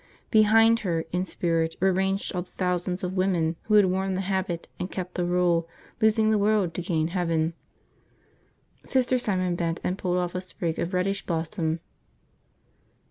[0.31, 4.21] Behind her, in spirit, were ranged all the thousands of women who had worn the
[4.21, 5.69] habit and kept the rule,
[6.01, 7.53] losing the world to gain heaven.
[8.83, 11.81] Sister Simon bent and pulled off a sprig of radish blossom.